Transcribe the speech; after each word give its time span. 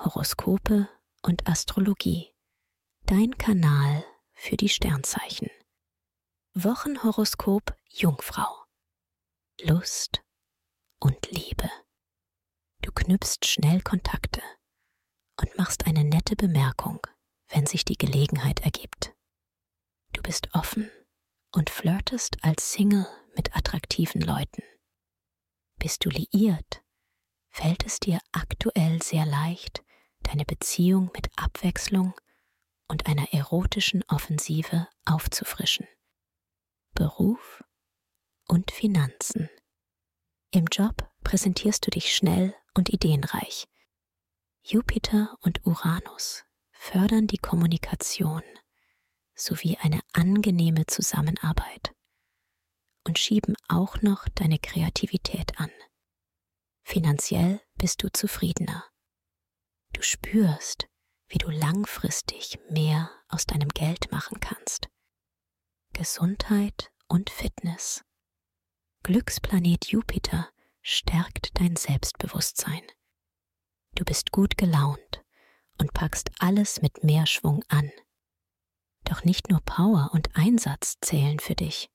Horoskope 0.00 0.88
und 1.22 1.48
Astrologie. 1.48 2.32
Dein 3.06 3.36
Kanal 3.36 4.04
für 4.32 4.56
die 4.56 4.68
Sternzeichen. 4.68 5.50
Wochenhoroskop 6.54 7.76
Jungfrau. 7.88 8.64
Lust 9.60 10.22
und 11.00 11.28
Liebe. 11.32 11.68
Du 12.82 12.92
knüpfst 12.92 13.44
schnell 13.44 13.80
Kontakte 13.82 14.40
und 15.40 15.58
machst 15.58 15.84
eine 15.84 16.04
nette 16.04 16.36
Bemerkung, 16.36 17.04
wenn 17.48 17.66
sich 17.66 17.84
die 17.84 17.98
Gelegenheit 17.98 18.60
ergibt. 18.60 19.16
Du 20.12 20.22
bist 20.22 20.54
offen 20.54 20.88
und 21.50 21.70
flirtest 21.70 22.36
als 22.44 22.72
Single 22.72 23.08
mit 23.34 23.56
attraktiven 23.56 24.20
Leuten. 24.20 24.62
Bist 25.80 26.04
du 26.04 26.10
liiert, 26.10 26.84
fällt 27.48 27.84
es 27.84 27.98
dir 27.98 28.20
aktuell 28.30 29.02
sehr 29.02 29.26
leicht, 29.26 29.82
deine 30.28 30.44
Beziehung 30.44 31.10
mit 31.14 31.30
Abwechslung 31.36 32.14
und 32.86 33.06
einer 33.06 33.32
erotischen 33.32 34.04
Offensive 34.08 34.88
aufzufrischen. 35.04 35.86
Beruf 36.94 37.64
und 38.46 38.70
Finanzen. 38.70 39.48
Im 40.50 40.66
Job 40.66 41.10
präsentierst 41.24 41.86
du 41.86 41.90
dich 41.90 42.14
schnell 42.14 42.54
und 42.74 42.88
ideenreich. 42.88 43.66
Jupiter 44.62 45.36
und 45.40 45.64
Uranus 45.66 46.44
fördern 46.72 47.26
die 47.26 47.38
Kommunikation 47.38 48.42
sowie 49.34 49.78
eine 49.80 50.00
angenehme 50.12 50.86
Zusammenarbeit 50.86 51.94
und 53.06 53.18
schieben 53.18 53.56
auch 53.68 54.02
noch 54.02 54.28
deine 54.34 54.58
Kreativität 54.58 55.58
an. 55.58 55.70
Finanziell 56.82 57.60
bist 57.76 58.02
du 58.02 58.10
zufriedener. 58.10 58.84
Du 59.98 60.04
spürst, 60.04 60.86
wie 61.26 61.38
du 61.38 61.50
langfristig 61.50 62.60
mehr 62.70 63.10
aus 63.26 63.46
deinem 63.46 63.68
Geld 63.68 64.12
machen 64.12 64.38
kannst. 64.38 64.88
Gesundheit 65.92 66.92
und 67.08 67.30
Fitness. 67.30 68.04
Glücksplanet 69.02 69.88
Jupiter 69.88 70.50
stärkt 70.82 71.58
dein 71.58 71.74
Selbstbewusstsein. 71.74 72.82
Du 73.96 74.04
bist 74.04 74.30
gut 74.30 74.56
gelaunt 74.56 75.24
und 75.78 75.92
packst 75.94 76.30
alles 76.38 76.80
mit 76.80 77.02
mehr 77.02 77.26
Schwung 77.26 77.64
an. 77.66 77.90
Doch 79.02 79.24
nicht 79.24 79.50
nur 79.50 79.60
Power 79.62 80.10
und 80.12 80.36
Einsatz 80.36 80.94
zählen 81.00 81.40
für 81.40 81.56
dich. 81.56 81.90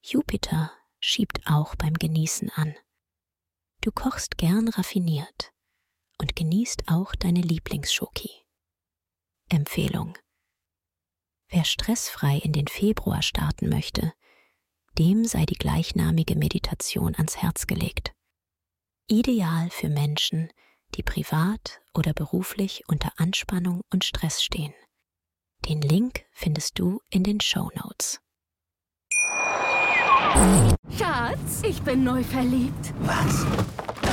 Jupiter 0.00 0.70
schiebt 1.00 1.40
auch 1.46 1.74
beim 1.74 1.94
Genießen 1.94 2.50
an. 2.50 2.76
Du 3.80 3.90
kochst 3.90 4.38
gern 4.38 4.68
raffiniert 4.68 5.52
und 6.20 6.36
genießt 6.36 6.84
auch 6.86 7.14
deine 7.14 7.40
Lieblingsschoki. 7.40 8.30
Empfehlung. 9.48 10.16
Wer 11.48 11.64
stressfrei 11.64 12.36
in 12.36 12.52
den 12.52 12.68
Februar 12.68 13.22
starten 13.22 13.70
möchte, 13.70 14.12
dem 14.98 15.24
sei 15.24 15.46
die 15.46 15.54
gleichnamige 15.54 16.36
Meditation 16.36 17.14
ans 17.16 17.38
Herz 17.38 17.66
gelegt. 17.66 18.12
Ideal 19.08 19.70
für 19.70 19.88
Menschen, 19.88 20.52
die 20.94 21.02
privat 21.02 21.80
oder 21.94 22.12
beruflich 22.12 22.84
unter 22.86 23.12
Anspannung 23.16 23.80
und 23.90 24.04
Stress 24.04 24.42
stehen. 24.42 24.74
Den 25.66 25.80
Link 25.80 26.26
findest 26.32 26.78
du 26.78 27.00
in 27.10 27.24
den 27.24 27.40
Show 27.40 27.70
Notes. 27.74 28.20
Schatz, 30.96 31.62
ich 31.62 31.80
bin 31.82 32.04
neu 32.04 32.22
verliebt. 32.22 32.92
Was? 33.00 33.46